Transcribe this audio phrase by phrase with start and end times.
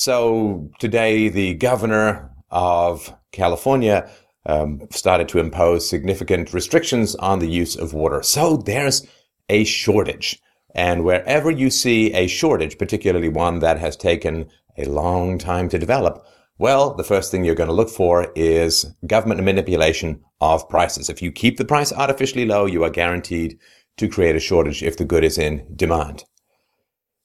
[0.00, 4.08] So today, the governor of California
[4.46, 8.22] um, started to impose significant restrictions on the use of water.
[8.22, 9.04] So there's
[9.48, 10.40] a shortage.
[10.72, 15.80] And wherever you see a shortage, particularly one that has taken a long time to
[15.80, 16.24] develop,
[16.58, 21.10] well, the first thing you're going to look for is government manipulation of prices.
[21.10, 23.58] If you keep the price artificially low, you are guaranteed
[23.96, 26.22] to create a shortage if the good is in demand.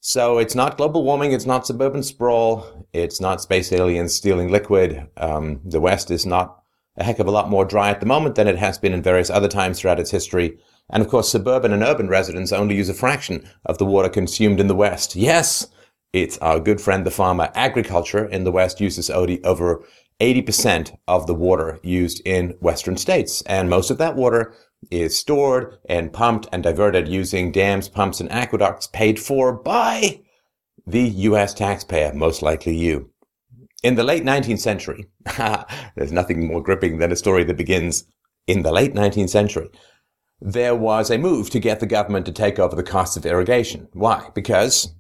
[0.06, 5.08] So it's not global warming, it's not suburban sprawl, it's not space aliens stealing liquid.
[5.16, 6.62] Um, the West is not
[6.98, 9.02] a heck of a lot more dry at the moment than it has been in
[9.02, 10.58] various other times throughout its history.
[10.90, 14.60] And of course, suburban and urban residents only use a fraction of the water consumed
[14.60, 15.16] in the West.
[15.16, 15.68] Yes,
[16.12, 17.50] it's our good friend, the farmer.
[17.56, 19.86] Agriculture in the West uses over
[20.20, 23.42] 80% of the water used in Western states.
[23.44, 24.54] And most of that water
[24.92, 30.22] is stored and pumped and diverted using dams, pumps, and aqueducts paid for by
[30.86, 31.54] the U.S.
[31.54, 33.10] taxpayer, most likely you.
[33.84, 35.06] In the late 19th century,
[35.96, 38.06] there's nothing more gripping than a story that begins
[38.48, 39.70] in the late 19th century.
[40.42, 43.88] There was a move to get the government to take over the cost of irrigation.
[43.94, 44.30] Why?
[44.34, 44.94] Because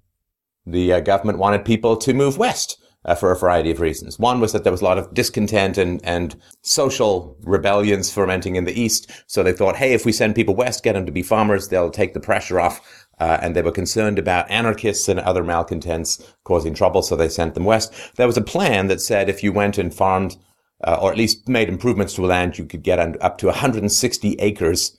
[0.65, 4.17] the uh, government wanted people to move west uh, for a variety of reasons.
[4.17, 8.65] One was that there was a lot of discontent and, and social rebellions fermenting in
[8.65, 9.11] the east.
[9.27, 11.89] So they thought, hey, if we send people west, get them to be farmers, they'll
[11.89, 13.07] take the pressure off.
[13.19, 17.53] Uh, and they were concerned about anarchists and other malcontents causing trouble, so they sent
[17.53, 17.93] them west.
[18.15, 20.35] There was a plan that said if you went and farmed,
[20.83, 24.97] uh, or at least made improvements to land, you could get up to 160 acres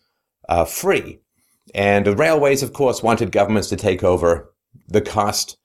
[0.48, 1.18] uh, free.
[1.74, 4.52] And the railways, of course, wanted governments to take over
[4.86, 5.56] the cost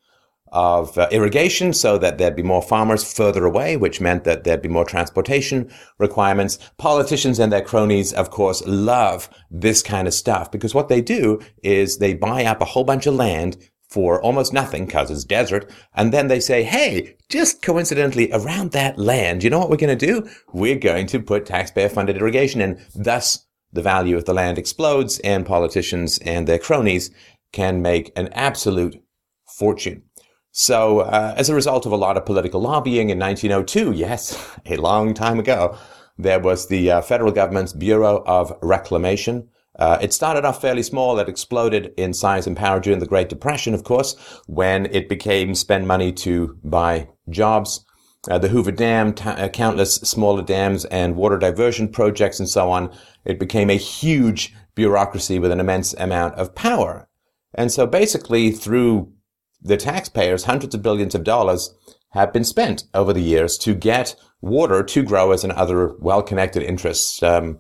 [0.52, 4.62] of uh, irrigation so that there'd be more farmers further away, which meant that there'd
[4.62, 6.58] be more transportation requirements.
[6.78, 11.40] Politicians and their cronies, of course, love this kind of stuff because what they do
[11.64, 13.58] is they buy up a whole bunch of land
[13.90, 15.70] for almost nothing because it's desert.
[15.96, 19.98] And then they say, Hey, just coincidentally around that land, you know what we're going
[19.98, 20.30] to do?
[20.54, 25.20] We're going to put taxpayer funded irrigation and thus the value of the land explodes
[25.20, 27.12] and politicians and their cronies
[27.52, 29.02] can make an absolute
[29.48, 30.04] fortune.
[30.52, 34.78] So, uh, as a result of a lot of political lobbying in 1902, yes, a
[34.78, 35.78] long time ago,
[36.18, 39.48] there was the uh, federal government's Bureau of Reclamation.
[39.78, 41.18] Uh, it started off fairly small.
[41.20, 44.16] It exploded in size and power during the Great Depression, of course,
[44.48, 47.86] when it became spend money to buy jobs.
[48.30, 52.70] Uh, the Hoover Dam, t- uh, countless smaller dams and water diversion projects and so
[52.70, 52.92] on.
[53.24, 57.08] It became a huge bureaucracy with an immense amount of power.
[57.56, 59.14] And so basically through
[59.62, 61.74] the taxpayers, hundreds of billions of dollars
[62.12, 67.22] have been spent over the years to get water to growers and other well-connected interests.
[67.22, 67.60] Um,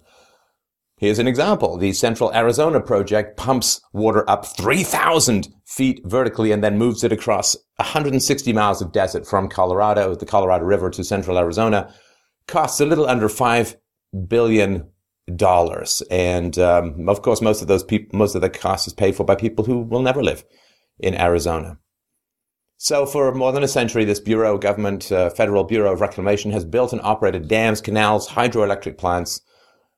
[0.98, 1.78] here's an example.
[1.78, 7.56] The Central Arizona project pumps water up 3,000 feet vertically and then moves it across
[7.76, 11.94] 160 miles of desert from Colorado, the Colorado River to Central Arizona.
[12.48, 13.76] Costs a little under $5
[14.28, 14.90] billion.
[16.09, 19.24] And, um, of course, most of those people, most of the cost is paid for
[19.24, 20.44] by people who will never live
[20.98, 21.78] in Arizona.
[22.81, 26.63] So for more than a century, this Bureau Government, uh, Federal Bureau of Reclamation has
[26.63, 29.41] built and operated dams, canals, hydroelectric plants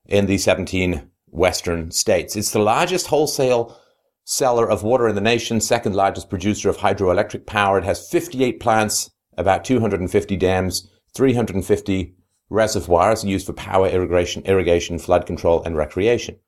[0.07, 2.35] in the 17 western states.
[2.35, 3.77] It's the largest wholesale
[4.23, 7.77] seller of water in the nation, second largest producer of hydroelectric power.
[7.77, 12.15] It has 58 plants, about 250 dams, 350
[12.49, 16.39] reservoirs used for power, irrigation, irrigation, flood control, and recreation.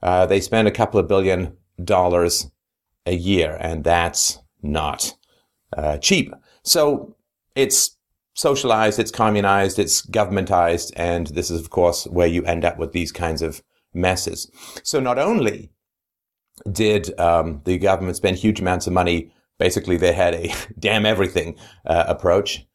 [0.00, 2.48] Uh, they spend a couple of billion dollars
[3.06, 5.16] a year, and that's not
[5.76, 6.32] uh, cheap.
[6.62, 7.16] So
[7.54, 7.96] it's
[8.34, 12.92] socialized, it's communized, it's governmentized, and this is, of course, where you end up with
[12.92, 13.62] these kinds of
[13.92, 14.50] messes.
[14.82, 15.70] So not only
[16.70, 21.56] did um, the government spend huge amounts of money, basically they had a damn everything
[21.86, 22.66] uh, approach,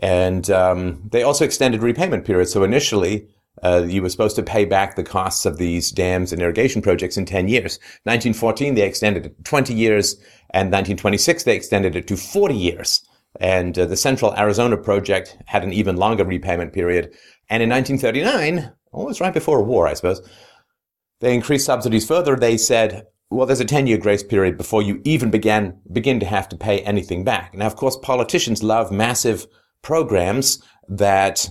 [0.00, 2.52] and um, they also extended repayment periods.
[2.52, 3.28] So initially,
[3.62, 7.16] uh, you were supposed to pay back the costs of these dams and irrigation projects
[7.16, 7.78] in 10 years.
[8.04, 10.14] 1914, they extended it to 20 years,
[10.50, 13.02] and 1926, they extended it to 40 years.
[13.40, 17.14] And uh, the Central Arizona project had an even longer repayment period.
[17.48, 20.20] And in 1939, almost right before a war, I suppose,
[21.20, 22.36] they increased subsidies further.
[22.36, 26.26] They said, well, there's a 10 year grace period before you even began, begin to
[26.26, 27.54] have to pay anything back.
[27.54, 29.46] Now, of course, politicians love massive
[29.82, 31.50] programs that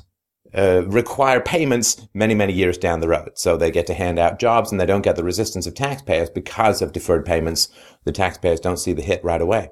[0.55, 3.31] uh, require payments many, many years down the road.
[3.35, 6.29] So they get to hand out jobs and they don't get the resistance of taxpayers
[6.29, 7.69] because of deferred payments.
[8.03, 9.71] The taxpayers don't see the hit right away.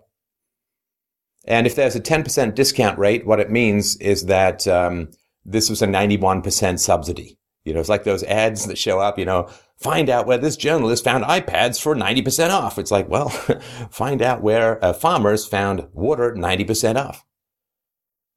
[1.45, 5.09] And if there's a 10% discount rate, what it means is that um,
[5.45, 7.37] this was a 91% subsidy.
[7.65, 10.57] You know, it's like those ads that show up, you know, find out where this
[10.57, 12.77] journalist found iPads for 90% off.
[12.77, 13.29] It's like, well,
[13.91, 17.25] find out where uh, farmers found water 90% off.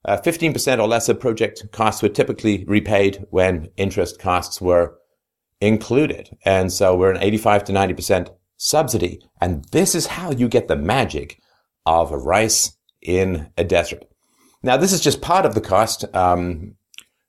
[0.04, 4.98] Uh, 15% or lesser project costs were typically repaid when interest costs were
[5.60, 6.36] included.
[6.44, 9.20] And so we're an 85 to 90% subsidy.
[9.40, 11.40] And this is how you get the magic
[11.86, 14.04] of rice in a desert.
[14.62, 16.04] Now, this is just part of the cost.
[16.14, 16.76] Um,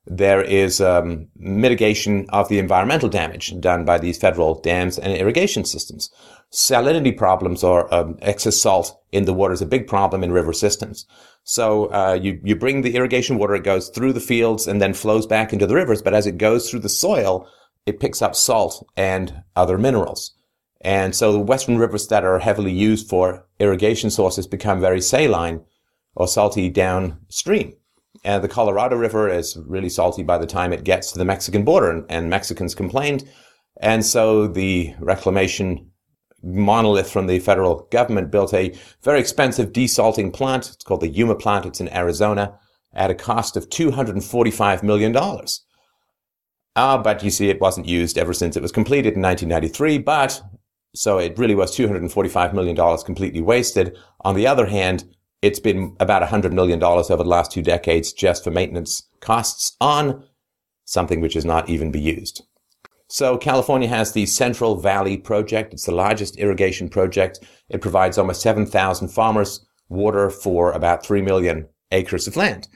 [0.05, 5.63] there is um, mitigation of the environmental damage done by these federal dams and irrigation
[5.63, 6.11] systems.
[6.51, 10.53] Salinity problems or um, excess salt in the water is a big problem in river
[10.53, 11.05] systems.
[11.43, 14.93] So uh, you you bring the irrigation water, it goes through the fields and then
[14.93, 16.01] flows back into the rivers.
[16.01, 17.47] But as it goes through the soil,
[17.85, 20.35] it picks up salt and other minerals.
[20.81, 25.61] And so the western rivers that are heavily used for irrigation sources become very saline
[26.15, 27.73] or salty downstream.
[28.23, 31.63] And the Colorado River is really salty by the time it gets to the Mexican
[31.63, 33.27] border, and, and Mexicans complained.
[33.81, 35.91] And so the reclamation
[36.41, 40.69] monolith from the federal government built a very expensive desalting plant.
[40.73, 41.65] It's called the Yuma plant.
[41.65, 42.57] It's in Arizona
[42.93, 45.15] at a cost of $245 million.
[46.75, 49.99] Uh, but you see, it wasn't used ever since it was completed in 1993.
[49.99, 50.41] But
[50.95, 53.97] so it really was $245 million completely wasted.
[54.21, 55.05] On the other hand,
[55.43, 60.23] it's been about $100 million over the last two decades just for maintenance costs on
[60.85, 62.43] something which is not even be used.
[63.09, 65.73] So California has the Central Valley Project.
[65.73, 67.39] It's the largest irrigation project.
[67.67, 72.69] It provides almost 7,000 farmers water for about 3 million acres of land.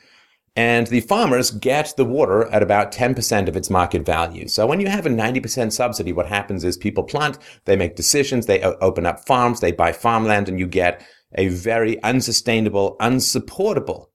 [0.58, 4.48] And the farmers get the water at about 10% of its market value.
[4.50, 8.46] So when you have a 90% subsidy, what happens is people plant, they make decisions,
[8.46, 11.06] they open up farms, they buy farmland, and you get
[11.36, 14.12] a very unsustainable, unsupportable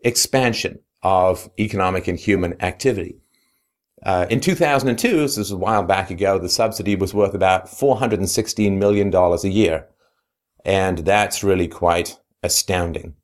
[0.00, 3.16] expansion of economic and human activity.
[4.04, 8.76] Uh, in 2002, this was a while back ago, the subsidy was worth about $416
[8.76, 9.86] million a year.
[10.64, 13.14] And that's really quite astounding.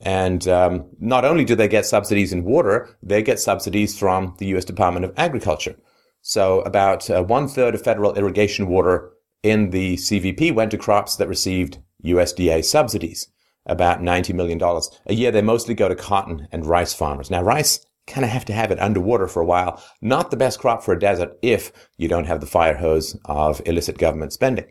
[0.00, 4.46] And um, not only do they get subsidies in water, they get subsidies from the
[4.46, 4.64] U.S.
[4.64, 5.76] Department of Agriculture.
[6.22, 9.10] So about uh, one third of federal irrigation water
[9.42, 13.28] in the CVP went to crops that received USDA subsidies,
[13.66, 14.60] about $90 million.
[15.06, 17.30] A year, they mostly go to cotton and rice farmers.
[17.30, 19.82] Now, rice kind of have to have it underwater for a while.
[20.00, 23.60] Not the best crop for a desert if you don't have the fire hose of
[23.66, 24.66] illicit government spending.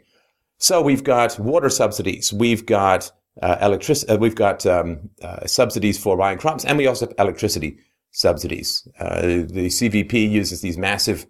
[0.57, 2.33] So we've got water subsidies.
[2.33, 4.11] We've got uh, electricity.
[4.11, 7.77] Uh, we've got um, uh, subsidies for buying crops, and we also have electricity
[8.11, 8.87] subsidies.
[8.99, 11.27] Uh, the CVP uses these massive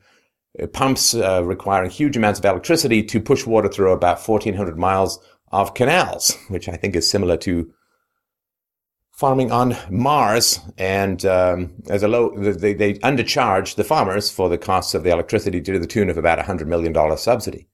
[0.62, 5.20] uh, pumps uh, requiring huge amounts of electricity to push water through about 1,400 miles
[5.52, 7.74] of canals, which I think is similar to
[9.12, 14.60] farming on Mars, and um, as a low, they, they undercharge the farmers for the
[14.60, 17.68] costs of the electricity to the tune of about a hundred million dollar subsidy.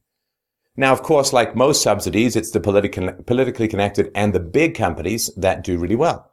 [0.76, 5.30] Now, of course, like most subsidies, it's the politi- politically connected and the big companies
[5.38, 6.32] that do really well.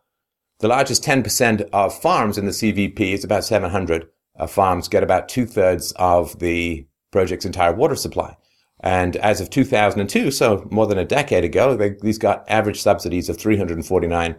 [0.60, 4.08] The largest 10% of farms in the CVP is about 700
[4.38, 8.36] uh, farms get about two thirds of the project's entire water supply.
[8.82, 13.28] And as of 2002, so more than a decade ago, they, these got average subsidies
[13.28, 14.36] of 349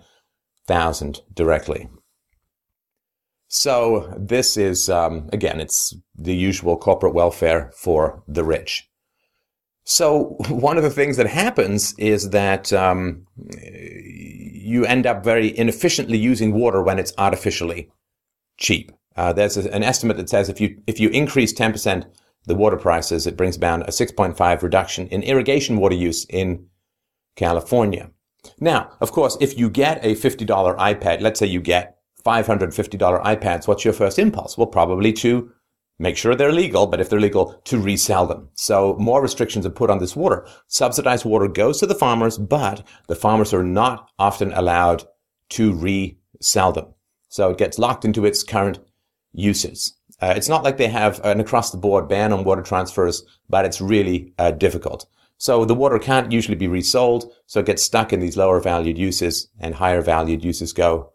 [0.68, 1.90] thousand directly.
[3.48, 8.90] So this is um, again, it's the usual corporate welfare for the rich.
[9.84, 16.18] So one of the things that happens is that um, you end up very inefficiently
[16.18, 17.89] using water when it's artificially
[18.58, 18.92] cheap.
[19.18, 22.06] Uh, there's a, an estimate that says if you if you increase 10%
[22.45, 26.65] the water prices, it brings about a 6.5 reduction in irrigation water use in
[27.36, 28.10] California.
[28.60, 33.67] Now, of course, if you get a $50 iPad, let's say you get $550 iPads,
[33.67, 34.57] what's your first impulse?
[34.57, 35.51] Well, probably to
[36.00, 38.50] make sure they're legal, but if they're legal, to resell them.
[38.55, 40.48] So more restrictions are put on this water.
[40.67, 45.03] Subsidized water goes to the farmers, but the farmers are not often allowed
[45.50, 46.88] to resell them.
[47.29, 48.79] So it gets locked into its current
[49.31, 49.95] uses.
[50.22, 53.66] Uh, it's not like they have an across the board ban on water transfers, but
[53.66, 55.08] it's really uh, difficult.
[55.38, 58.98] So the water can't usually be resold, so it gets stuck in these lower valued
[58.98, 61.13] uses and higher valued uses go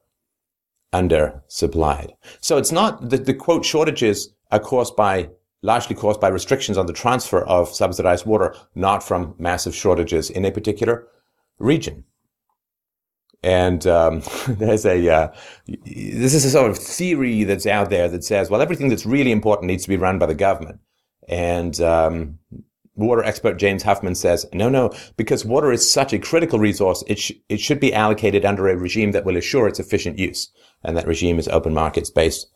[0.93, 2.13] under supplied.
[2.41, 5.31] So it's not the, the quote shortages are caused by
[5.63, 10.45] largely caused by restrictions on the transfer of subsidized water, not from massive shortages in
[10.45, 11.09] a particular
[11.59, 12.05] region.
[13.47, 15.29] And um, there's a uh,
[15.67, 19.31] this is a sort of theory that's out there that says, well, everything that's really
[19.31, 20.81] important needs to be run by the government,
[21.29, 22.41] and um,
[22.97, 27.19] water expert James Huffman says, no, no, because water is such a critical resource, it,
[27.19, 30.51] sh- it should be allocated under a regime that will assure its efficient use.
[30.83, 32.49] And that regime is open markets based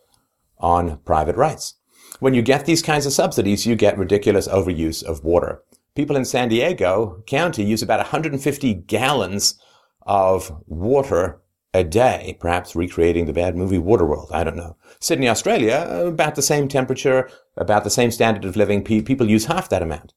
[0.58, 1.74] on private rights.
[2.18, 5.62] When you get these kinds of subsidies, you get ridiculous overuse of water.
[5.94, 9.60] People in San Diego County use about 150 gallons
[10.02, 11.40] of water
[11.72, 14.32] a day, perhaps recreating the bad movie Waterworld.
[14.32, 14.76] I don't know.
[14.98, 18.82] Sydney, Australia, about the same temperature, about the same standard of living.
[18.82, 20.12] People use half that amount.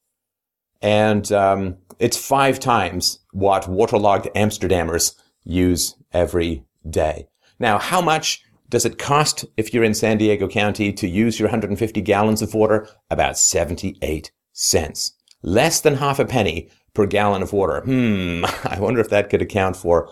[0.81, 7.27] And um, it's five times what waterlogged Amsterdammers use every day.
[7.59, 11.47] Now, how much does it cost if you're in San Diego County to use your
[11.47, 12.87] 150 gallons of water?
[13.11, 15.13] About 78 cents.
[15.43, 17.81] Less than half a penny per gallon of water.
[17.81, 20.09] Hmm, I wonder if that could account for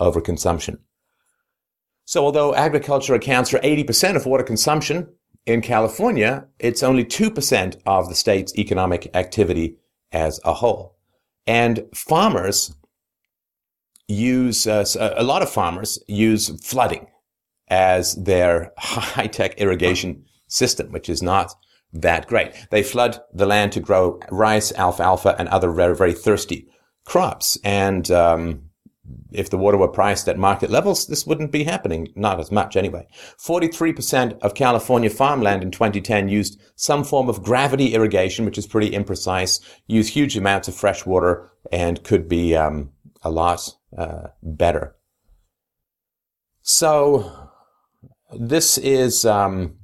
[0.00, 0.78] overconsumption.
[2.04, 5.08] So although agriculture accounts for 80% of water consumption
[5.46, 9.76] in California, it's only 2% of the state's economic activity
[10.12, 10.96] as a whole.
[11.46, 12.74] And farmers
[14.08, 17.06] use, uh, a lot of farmers use flooding
[17.68, 21.54] as their high tech irrigation system, which is not
[21.94, 22.52] that great.
[22.70, 26.68] They flood the land to grow rice, alfalfa, and other very, very thirsty
[27.04, 27.56] crops.
[27.62, 28.70] And um,
[29.30, 32.08] if the water were priced at market levels, this wouldn't be happening.
[32.16, 33.06] Not as much anyway.
[33.38, 38.90] 43% of California farmland in 2010 used some form of gravity irrigation, which is pretty
[38.90, 42.90] imprecise, used huge amounts of fresh water, and could be um,
[43.22, 44.96] a lot uh, better.
[46.62, 47.50] So
[48.32, 49.76] this is um,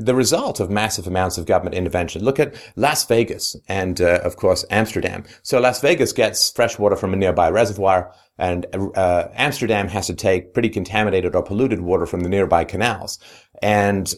[0.00, 2.24] the result of massive amounts of government intervention.
[2.24, 5.24] Look at Las Vegas and, uh, of course, Amsterdam.
[5.42, 10.14] So Las Vegas gets fresh water from a nearby reservoir, and uh, Amsterdam has to
[10.14, 13.18] take pretty contaminated or polluted water from the nearby canals.
[13.62, 14.12] And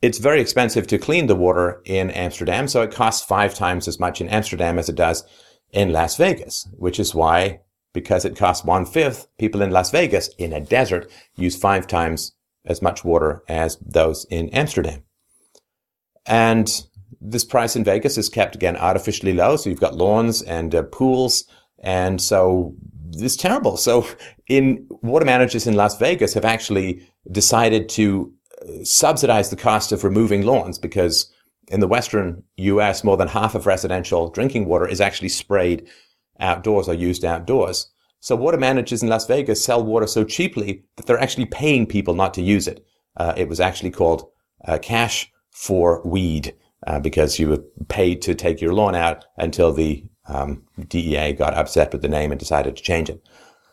[0.00, 3.98] it's very expensive to clean the water in Amsterdam, so it costs five times as
[3.98, 5.24] much in Amsterdam as it does
[5.70, 7.60] in Las Vegas, which is why,
[7.92, 12.32] because it costs one fifth, people in Las Vegas in a desert use five times
[12.64, 15.02] as much water as those in Amsterdam.
[16.26, 16.70] And
[17.20, 19.56] this price in Vegas is kept again artificially low.
[19.56, 21.44] So you've got lawns and uh, pools.
[21.82, 22.74] And so
[23.12, 23.76] it's terrible.
[23.76, 24.06] So
[24.48, 30.04] in water managers in Las Vegas have actually decided to uh, subsidize the cost of
[30.04, 31.32] removing lawns because
[31.68, 35.88] in the Western US, more than half of residential drinking water is actually sprayed
[36.40, 37.91] outdoors or used outdoors.
[38.22, 42.14] So water managers in Las Vegas sell water so cheaply that they're actually paying people
[42.14, 42.86] not to use it.
[43.16, 44.30] Uh, it was actually called
[44.64, 46.54] uh, cash for weed
[46.86, 51.54] uh, because you were paid to take your lawn out until the um, DEA got
[51.54, 53.26] upset with the name and decided to change it.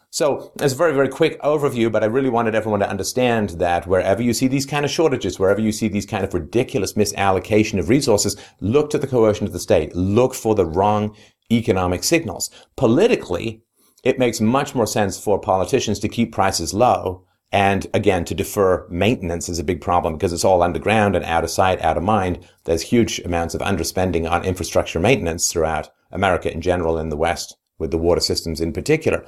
[0.09, 3.85] So it's a very, very quick overview, but I really wanted everyone to understand that
[3.85, 7.77] wherever you see these kind of shortages, wherever you see these kind of ridiculous misallocation
[7.77, 9.95] of resources, look to the coercion of the state.
[9.95, 11.15] Look for the wrong
[11.51, 12.49] economic signals.
[12.75, 13.61] Politically,
[14.03, 17.25] it makes much more sense for politicians to keep prices low.
[17.51, 21.43] And again, to defer maintenance is a big problem because it's all underground and out
[21.43, 22.47] of sight, out of mind.
[22.65, 27.57] There's huge amounts of underspending on infrastructure maintenance throughout America in general and the West
[27.79, 29.25] with the water systems in particular.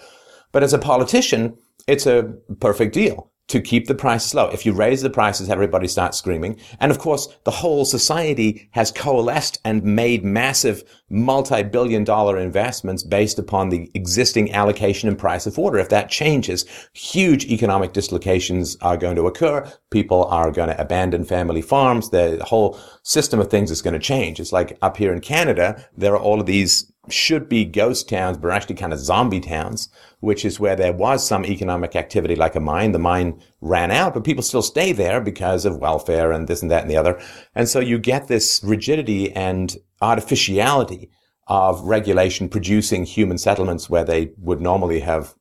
[0.52, 4.48] But as a politician, it's a perfect deal to keep the prices low.
[4.48, 6.58] If you raise the prices, everybody starts screaming.
[6.80, 13.38] And of course, the whole society has coalesced and made massive multi-billion dollar investments based
[13.38, 15.78] upon the existing allocation and price of water.
[15.80, 19.70] If that changes, huge economic dislocations are going to occur.
[19.90, 22.10] People are going to abandon family farms.
[22.10, 24.40] The whole system of things is going to change.
[24.40, 28.38] It's like up here in Canada, there are all of these should be ghost towns,
[28.38, 29.90] but are actually kind of zombie towns,
[30.20, 32.92] which is where there was some economic activity like a mine.
[32.92, 36.70] The mine ran out, but people still stay there because of welfare and this and
[36.70, 37.20] that and the other.
[37.56, 41.10] And so you get this rigidity and artificiality
[41.48, 45.36] of regulation producing human settlements where they would normally have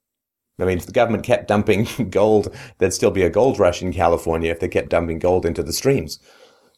[0.59, 3.93] I mean, if the government kept dumping gold, there'd still be a gold rush in
[3.95, 6.19] California if they kept dumping gold into the streams.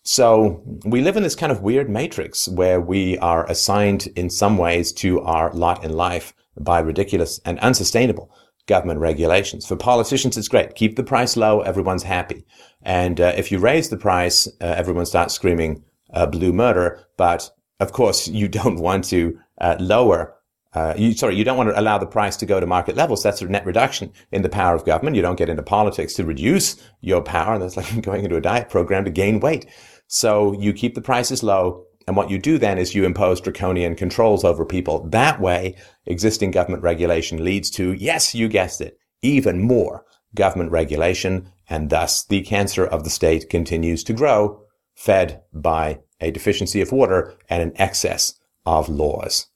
[0.04, 4.58] So we live in this kind of weird matrix where we are assigned in some
[4.58, 8.30] ways to our lot in life by ridiculous and unsustainable
[8.66, 9.66] government regulations.
[9.66, 10.74] For politicians, it's great.
[10.74, 11.60] Keep the price low.
[11.60, 12.44] Everyone's happy.
[12.82, 17.04] And uh, if you raise the price, uh, everyone starts screaming uh, blue murder.
[17.16, 20.34] But of course, you don't want to uh, lower
[20.74, 23.22] uh, you, sorry, you don't want to allow the price to go to market levels.
[23.22, 25.16] That's a net reduction in the power of government.
[25.16, 27.58] You don't get into politics to reduce your power.
[27.58, 29.66] That's like going into a diet program to gain weight.
[30.14, 31.86] So you keep the prices low.
[32.06, 35.08] And what you do then is you impose draconian controls over people.
[35.08, 40.04] That way, existing government regulation leads to, yes, you guessed it, even more
[40.34, 41.50] government regulation.
[41.66, 44.60] And thus the cancer of the state continues to grow,
[44.94, 49.46] fed by a deficiency of water and an excess of laws.